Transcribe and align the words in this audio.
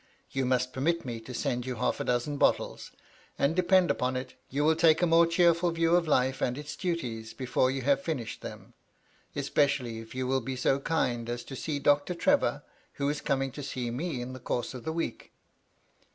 You 0.31 0.47
must 0.47 0.73
permit 0.73 1.05
me 1.05 1.19
to 1.19 1.31
send 1.31 1.67
you 1.67 1.75
half 1.75 1.99
a 1.99 2.03
dozen 2.03 2.37
bottles, 2.39 2.89
and, 3.37 3.55
depend 3.55 3.91
upon 3.91 4.15
it, 4.15 4.33
you 4.49 4.63
will 4.63 4.75
take 4.75 5.03
a 5.03 5.05
more 5.05 5.27
cheerful 5.27 5.69
view 5.69 5.95
of 5.95 6.07
life 6.07 6.41
and 6.41 6.57
its 6.57 6.75
duties 6.75 7.35
before 7.35 7.69
you 7.69 7.83
have 7.83 8.01
finished 8.01 8.41
them, 8.41 8.73
espe 9.35 9.65
cially 9.67 10.01
if 10.01 10.15
you 10.15 10.25
will 10.25 10.41
be 10.41 10.55
so 10.55 10.79
kind 10.79 11.29
as 11.29 11.43
to 11.43 11.55
see 11.55 11.77
Doctor 11.77 12.15
Trevor, 12.15 12.63
who 12.93 13.09
is 13.09 13.21
coming 13.21 13.51
to 13.51 13.61
see 13.61 13.91
me 13.91 14.23
in 14.23 14.33
the 14.33 14.39
course 14.39 14.73
of 14.73 14.85
the 14.85 14.91
week. 14.91 15.33